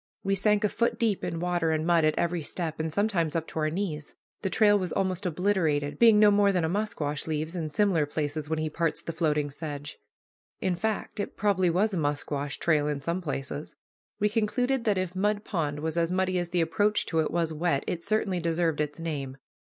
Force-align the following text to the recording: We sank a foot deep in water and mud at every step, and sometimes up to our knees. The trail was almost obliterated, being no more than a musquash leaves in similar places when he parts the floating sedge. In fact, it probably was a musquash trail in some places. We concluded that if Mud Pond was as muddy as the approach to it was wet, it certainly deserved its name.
We 0.23 0.33
sank 0.33 0.63
a 0.63 0.69
foot 0.69 0.97
deep 0.97 1.23
in 1.23 1.39
water 1.39 1.69
and 1.69 1.85
mud 1.85 2.05
at 2.05 2.17
every 2.17 2.41
step, 2.41 2.79
and 2.79 2.91
sometimes 2.91 3.35
up 3.35 3.45
to 3.49 3.59
our 3.59 3.69
knees. 3.69 4.15
The 4.41 4.49
trail 4.49 4.79
was 4.79 4.91
almost 4.91 5.27
obliterated, 5.27 5.99
being 5.99 6.17
no 6.17 6.31
more 6.31 6.51
than 6.51 6.63
a 6.65 6.69
musquash 6.69 7.27
leaves 7.27 7.55
in 7.55 7.69
similar 7.69 8.07
places 8.07 8.49
when 8.49 8.57
he 8.57 8.67
parts 8.67 9.03
the 9.03 9.11
floating 9.13 9.51
sedge. 9.51 9.99
In 10.59 10.75
fact, 10.75 11.19
it 11.19 11.37
probably 11.37 11.69
was 11.69 11.93
a 11.93 11.97
musquash 11.97 12.57
trail 12.57 12.87
in 12.87 12.99
some 12.99 13.21
places. 13.21 13.75
We 14.19 14.27
concluded 14.27 14.85
that 14.85 14.97
if 14.97 15.15
Mud 15.15 15.43
Pond 15.43 15.81
was 15.81 15.97
as 15.97 16.11
muddy 16.11 16.39
as 16.39 16.49
the 16.49 16.61
approach 16.61 17.05
to 17.05 17.19
it 17.19 17.29
was 17.29 17.53
wet, 17.53 17.83
it 17.85 18.01
certainly 18.01 18.39
deserved 18.39 18.81
its 18.81 18.97
name. 18.97 19.37